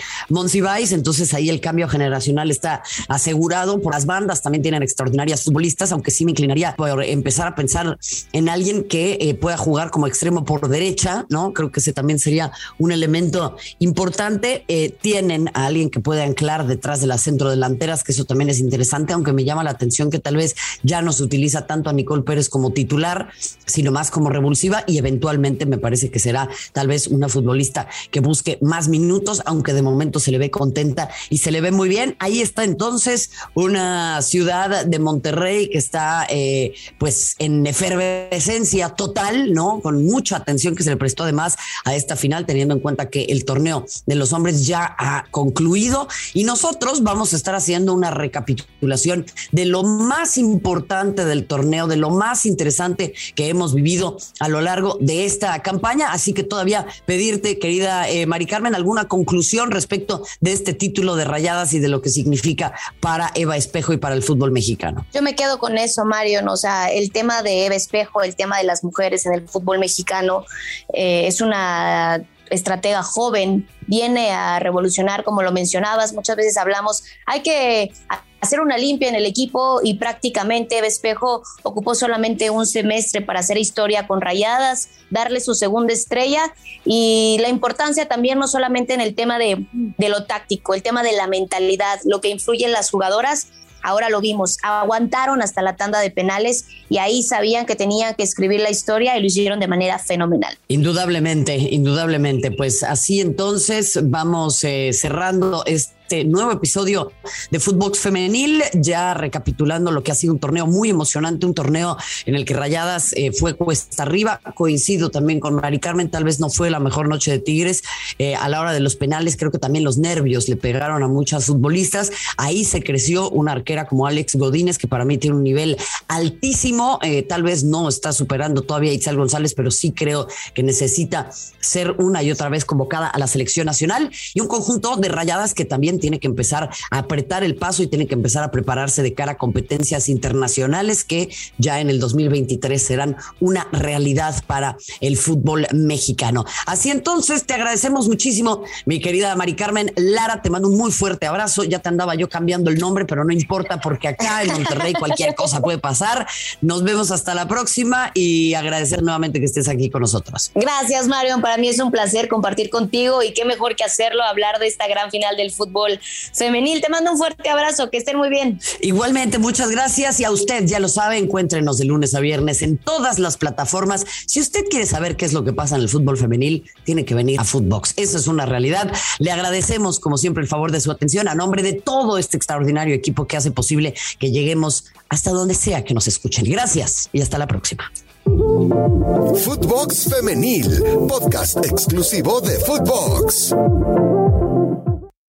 Monsiváis, 0.50 0.90
entonces 0.90 1.32
ahí 1.32 1.48
el 1.48 1.60
cambio 1.60 1.88
generacional 1.88 2.50
está 2.50 2.82
asegurado 3.06 3.80
por 3.80 3.94
las 3.94 4.04
bandas, 4.04 4.42
también 4.42 4.62
tienen 4.62 4.82
extraordinarias 4.82 5.44
futbolistas, 5.44 5.92
aunque 5.92 6.10
sí 6.10 6.24
me 6.24 6.32
inclinaría 6.32 6.74
por 6.74 7.04
empezar 7.04 7.46
a 7.46 7.54
pensar 7.54 7.96
en 8.32 8.48
alguien 8.48 8.82
que 8.82 9.16
eh, 9.20 9.34
pueda 9.34 9.56
jugar 9.56 9.92
como 9.92 10.08
extremo 10.08 10.44
por 10.44 10.68
derecha, 10.68 11.24
¿no? 11.28 11.52
Creo 11.52 11.70
que 11.70 11.78
ese 11.78 11.92
también 11.92 12.18
sería 12.18 12.50
un 12.78 12.90
elemento 12.90 13.56
importante. 13.78 14.64
Eh, 14.66 14.90
tienen 14.90 15.52
a 15.54 15.66
alguien 15.66 15.88
que 15.88 16.00
puede 16.00 16.24
anclar 16.24 16.66
detrás 16.66 17.00
de 17.00 17.06
las 17.06 17.22
centrodelanteras, 17.22 18.02
que 18.02 18.10
eso 18.10 18.24
también 18.24 18.50
es 18.50 18.58
interesante, 18.58 19.12
aunque 19.12 19.32
me 19.32 19.44
llama 19.44 19.62
la 19.62 19.70
atención 19.70 20.10
que 20.10 20.18
tal 20.18 20.34
vez 20.34 20.56
ya 20.82 21.00
no 21.00 21.12
se 21.12 21.22
utiliza 21.22 21.68
tanto 21.68 21.90
a 21.90 21.92
Nicole 21.92 22.24
Pérez 22.24 22.48
como 22.48 22.72
titular, 22.72 23.28
sino 23.66 23.92
más 23.92 24.10
como 24.10 24.30
revulsiva 24.30 24.82
y 24.88 24.98
eventualmente 24.98 25.64
me 25.64 25.78
parece 25.78 26.10
que 26.10 26.18
será 26.18 26.48
tal 26.72 26.88
vez 26.88 27.06
una 27.06 27.28
futbolista 27.28 27.86
que 28.10 28.18
busque 28.18 28.58
más 28.62 28.88
minutos, 28.88 29.42
aunque 29.46 29.74
de 29.74 29.82
momento 29.82 30.18
se 30.18 30.29
le 30.30 30.38
ve 30.38 30.50
contenta 30.50 31.10
y 31.28 31.38
se 31.38 31.50
le 31.50 31.60
ve 31.60 31.70
muy 31.70 31.88
bien. 31.88 32.16
Ahí 32.18 32.40
está 32.40 32.64
entonces 32.64 33.30
una 33.54 34.22
ciudad 34.22 34.84
de 34.84 34.98
Monterrey 34.98 35.68
que 35.70 35.78
está 35.78 36.26
eh, 36.28 36.74
pues 36.98 37.34
en 37.38 37.66
efervescencia 37.66 38.90
total, 38.90 39.52
¿no? 39.52 39.80
Con 39.80 40.04
mucha 40.04 40.36
atención 40.36 40.74
que 40.74 40.82
se 40.82 40.90
le 40.90 40.96
prestó 40.96 41.24
además 41.24 41.56
a 41.84 41.94
esta 41.94 42.16
final, 42.16 42.46
teniendo 42.46 42.74
en 42.74 42.80
cuenta 42.80 43.10
que 43.10 43.24
el 43.24 43.44
torneo 43.44 43.86
de 44.06 44.14
los 44.14 44.32
hombres 44.32 44.66
ya 44.66 44.94
ha 44.98 45.24
concluido 45.30 46.08
y 46.34 46.44
nosotros 46.44 47.02
vamos 47.02 47.32
a 47.32 47.36
estar 47.36 47.54
haciendo 47.54 47.94
una 47.94 48.10
recapitulación 48.10 49.26
de 49.52 49.64
lo 49.64 49.82
más 49.82 50.38
importante 50.38 51.24
del 51.24 51.46
torneo, 51.46 51.86
de 51.86 51.96
lo 51.96 52.10
más 52.10 52.46
interesante 52.46 53.14
que 53.34 53.48
hemos 53.48 53.74
vivido 53.74 54.18
a 54.38 54.48
lo 54.48 54.60
largo 54.60 54.98
de 55.00 55.24
esta 55.24 55.60
campaña. 55.62 56.12
Así 56.12 56.32
que 56.32 56.42
todavía 56.42 56.86
pedirte, 57.06 57.58
querida 57.58 58.08
eh, 58.08 58.26
Mari 58.26 58.46
Carmen, 58.46 58.74
alguna 58.74 59.08
conclusión 59.08 59.70
respecto 59.70 60.19
de 60.40 60.52
este 60.52 60.74
título 60.74 61.16
de 61.16 61.24
rayadas 61.24 61.72
y 61.72 61.78
de 61.78 61.88
lo 61.88 62.00
que 62.02 62.10
significa 62.10 62.72
para 63.00 63.30
Eva 63.34 63.56
Espejo 63.56 63.92
y 63.92 63.96
para 63.96 64.14
el 64.14 64.22
fútbol 64.22 64.52
mexicano. 64.52 65.06
Yo 65.12 65.22
me 65.22 65.34
quedo 65.34 65.58
con 65.58 65.78
eso, 65.78 66.04
Mario. 66.04 66.40
O 66.48 66.56
sea, 66.56 66.90
el 66.90 67.12
tema 67.12 67.42
de 67.42 67.66
Eva 67.66 67.74
Espejo, 67.74 68.22
el 68.22 68.36
tema 68.36 68.58
de 68.58 68.64
las 68.64 68.84
mujeres 68.84 69.26
en 69.26 69.34
el 69.34 69.48
fútbol 69.48 69.78
mexicano, 69.78 70.44
eh, 70.92 71.26
es 71.26 71.40
una 71.40 72.24
estratega 72.50 73.02
joven, 73.02 73.68
viene 73.86 74.30
a 74.32 74.58
revolucionar, 74.58 75.24
como 75.24 75.42
lo 75.42 75.52
mencionabas, 75.52 76.12
muchas 76.12 76.36
veces 76.36 76.56
hablamos, 76.56 77.04
hay 77.26 77.42
que 77.42 77.92
hacer 78.40 78.60
una 78.60 78.78
limpia 78.78 79.08
en 79.08 79.14
el 79.14 79.26
equipo 79.26 79.80
y 79.82 79.94
prácticamente 79.94 80.78
Eva 80.78 80.86
Espejo 80.86 81.42
ocupó 81.62 81.94
solamente 81.94 82.50
un 82.50 82.66
semestre 82.66 83.20
para 83.20 83.40
hacer 83.40 83.58
historia 83.58 84.06
con 84.06 84.20
Rayadas, 84.20 84.88
darle 85.10 85.40
su 85.40 85.54
segunda 85.54 85.92
estrella 85.92 86.52
y 86.84 87.38
la 87.40 87.48
importancia 87.48 88.08
también 88.08 88.38
no 88.38 88.48
solamente 88.48 88.94
en 88.94 89.00
el 89.00 89.14
tema 89.14 89.38
de, 89.38 89.66
de 89.72 90.08
lo 90.08 90.24
táctico, 90.24 90.74
el 90.74 90.82
tema 90.82 91.02
de 91.02 91.12
la 91.12 91.26
mentalidad, 91.26 92.00
lo 92.04 92.20
que 92.20 92.28
influye 92.28 92.64
en 92.64 92.72
las 92.72 92.90
jugadoras, 92.90 93.48
Ahora 93.82 94.10
lo 94.10 94.20
vimos, 94.20 94.58
aguantaron 94.62 95.42
hasta 95.42 95.62
la 95.62 95.76
tanda 95.76 96.00
de 96.00 96.10
penales 96.10 96.66
y 96.90 96.98
ahí 96.98 97.22
sabían 97.22 97.64
que 97.64 97.76
tenían 97.76 98.14
que 98.14 98.24
escribir 98.24 98.60
la 98.60 98.70
historia 98.70 99.16
y 99.16 99.20
lo 99.20 99.26
hicieron 99.26 99.60
de 99.60 99.68
manera 99.68 99.98
fenomenal. 99.98 100.58
Indudablemente, 100.68 101.56
indudablemente. 101.56 102.50
Pues 102.50 102.82
así 102.82 103.20
entonces 103.20 103.98
vamos 104.02 104.62
eh, 104.64 104.90
cerrando 104.92 105.62
este 106.10 106.24
nuevo 106.24 106.50
episodio 106.50 107.12
de 107.52 107.60
Footbox 107.60 108.00
Femenil, 108.00 108.64
ya 108.74 109.14
recapitulando 109.14 109.92
lo 109.92 110.02
que 110.02 110.10
ha 110.10 110.14
sido 110.16 110.32
un 110.32 110.40
torneo 110.40 110.66
muy 110.66 110.90
emocionante, 110.90 111.46
un 111.46 111.54
torneo 111.54 111.96
en 112.26 112.34
el 112.34 112.44
que 112.44 112.54
Rayadas 112.54 113.12
eh, 113.12 113.30
fue 113.32 113.54
cuesta 113.54 114.02
arriba. 114.02 114.40
Coincido 114.56 115.10
también 115.10 115.38
con 115.38 115.54
Mari 115.54 115.78
Carmen, 115.78 116.10
tal 116.10 116.24
vez 116.24 116.40
no 116.40 116.50
fue 116.50 116.68
la 116.68 116.80
mejor 116.80 117.08
noche 117.08 117.30
de 117.30 117.38
Tigres 117.38 117.82
eh, 118.18 118.34
a 118.34 118.48
la 118.48 118.60
hora 118.60 118.72
de 118.72 118.80
los 118.80 118.96
penales, 118.96 119.36
creo 119.36 119.52
que 119.52 119.58
también 119.58 119.84
los 119.84 119.98
nervios 119.98 120.48
le 120.48 120.56
pegaron 120.56 121.02
a 121.04 121.08
muchas 121.08 121.46
futbolistas. 121.46 122.10
Ahí 122.36 122.64
se 122.64 122.82
creció 122.82 123.30
una 123.30 123.52
arquera 123.52 123.86
como 123.86 124.06
Alex 124.06 124.34
Godínez, 124.34 124.78
que 124.78 124.88
para 124.88 125.04
mí 125.04 125.16
tiene 125.16 125.36
un 125.36 125.44
nivel 125.44 125.76
altísimo, 126.08 126.79
eh, 127.02 127.22
tal 127.22 127.42
vez 127.42 127.64
no 127.64 127.88
está 127.88 128.12
superando 128.12 128.62
todavía 128.62 128.92
a 128.92 129.12
González, 129.12 129.54
pero 129.54 129.70
sí 129.70 129.92
creo 129.92 130.26
que 130.54 130.62
necesita 130.62 131.30
ser 131.60 131.92
una 131.98 132.22
y 132.22 132.30
otra 132.30 132.48
vez 132.48 132.64
convocada 132.64 133.06
a 133.06 133.18
la 133.18 133.26
selección 133.26 133.66
nacional 133.66 134.10
y 134.34 134.40
un 134.40 134.48
conjunto 134.48 134.96
de 134.96 135.08
Rayadas 135.08 135.54
que 135.54 135.64
también 135.64 136.00
tiene 136.00 136.18
que 136.18 136.26
empezar 136.26 136.70
a 136.90 136.98
apretar 136.98 137.44
el 137.44 137.56
paso 137.56 137.82
y 137.82 137.86
tiene 137.86 138.06
que 138.06 138.14
empezar 138.14 138.44
a 138.44 138.50
prepararse 138.50 139.02
de 139.02 139.14
cara 139.14 139.32
a 139.32 139.38
competencias 139.38 140.08
internacionales 140.08 141.04
que 141.04 141.30
ya 141.58 141.80
en 141.80 141.90
el 141.90 142.00
2023 142.00 142.82
serán 142.82 143.16
una 143.40 143.66
realidad 143.72 144.42
para 144.46 144.76
el 145.00 145.16
fútbol 145.16 145.66
mexicano. 145.72 146.44
Así 146.66 146.90
entonces, 146.90 147.44
te 147.44 147.54
agradecemos 147.54 148.08
muchísimo, 148.08 148.62
mi 148.86 149.00
querida 149.00 149.34
Mari 149.36 149.54
Carmen. 149.54 149.92
Lara, 149.96 150.42
te 150.42 150.50
mando 150.50 150.68
un 150.68 150.76
muy 150.76 150.92
fuerte 150.92 151.26
abrazo. 151.26 151.64
Ya 151.64 151.78
te 151.78 151.88
andaba 151.88 152.14
yo 152.14 152.28
cambiando 152.28 152.70
el 152.70 152.78
nombre, 152.78 153.04
pero 153.04 153.24
no 153.24 153.32
importa 153.32 153.80
porque 153.80 154.08
acá 154.08 154.42
en 154.42 154.52
Monterrey 154.52 154.92
cualquier 154.94 155.34
cosa 155.34 155.60
puede 155.60 155.78
pasar. 155.78 156.26
Nos 156.70 156.84
vemos 156.84 157.10
hasta 157.10 157.34
la 157.34 157.48
próxima 157.48 158.12
y 158.14 158.54
agradecer 158.54 159.02
nuevamente 159.02 159.40
que 159.40 159.46
estés 159.46 159.66
aquí 159.66 159.90
con 159.90 160.02
nosotros. 160.02 160.52
Gracias, 160.54 161.08
Marion. 161.08 161.40
Para 161.40 161.56
mí 161.56 161.66
es 161.66 161.80
un 161.80 161.90
placer 161.90 162.28
compartir 162.28 162.70
contigo 162.70 163.24
y 163.24 163.32
qué 163.32 163.44
mejor 163.44 163.74
que 163.74 163.82
hacerlo, 163.82 164.22
hablar 164.22 164.60
de 164.60 164.68
esta 164.68 164.86
gran 164.86 165.10
final 165.10 165.36
del 165.36 165.50
fútbol 165.50 165.98
femenil. 166.32 166.80
Te 166.80 166.88
mando 166.88 167.10
un 167.10 167.18
fuerte 167.18 167.48
abrazo, 167.48 167.90
que 167.90 167.98
estén 167.98 168.16
muy 168.16 168.28
bien. 168.28 168.60
Igualmente, 168.82 169.40
muchas 169.40 169.72
gracias 169.72 170.20
y 170.20 170.24
a 170.24 170.30
usted, 170.30 170.64
ya 170.64 170.78
lo 170.78 170.86
sabe, 170.86 171.18
encuéntrenos 171.18 171.76
de 171.76 171.86
lunes 171.86 172.14
a 172.14 172.20
viernes 172.20 172.62
en 172.62 172.78
todas 172.78 173.18
las 173.18 173.36
plataformas. 173.36 174.06
Si 174.26 174.38
usted 174.38 174.60
quiere 174.70 174.86
saber 174.86 175.16
qué 175.16 175.24
es 175.24 175.32
lo 175.32 175.42
que 175.42 175.52
pasa 175.52 175.74
en 175.74 175.82
el 175.82 175.88
fútbol 175.88 176.18
femenil, 176.18 176.70
tiene 176.84 177.04
que 177.04 177.16
venir 177.16 177.40
a 177.40 177.42
Footbox. 177.42 177.94
Eso 177.96 178.16
es 178.16 178.28
una 178.28 178.46
realidad. 178.46 178.92
Le 179.18 179.32
agradecemos, 179.32 179.98
como 179.98 180.18
siempre, 180.18 180.44
el 180.44 180.48
favor 180.48 180.70
de 180.70 180.80
su 180.80 180.92
atención 180.92 181.26
a 181.26 181.34
nombre 181.34 181.64
de 181.64 181.72
todo 181.72 182.16
este 182.16 182.36
extraordinario 182.36 182.94
equipo 182.94 183.26
que 183.26 183.36
hace 183.36 183.50
posible 183.50 183.94
que 184.20 184.30
lleguemos 184.30 184.84
hasta 185.10 185.30
donde 185.32 185.54
sea 185.54 185.84
que 185.84 185.92
nos 185.92 186.08
escuchen. 186.08 186.46
Gracias 186.50 187.10
y 187.12 187.20
hasta 187.20 187.36
la 187.36 187.46
próxima. 187.46 187.92
Footbox 188.24 190.08
Femenil, 190.08 190.82
podcast 191.08 191.64
exclusivo 191.66 192.40
de 192.40 192.58
Footbox. 192.60 193.54